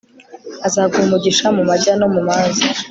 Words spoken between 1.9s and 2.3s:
no mu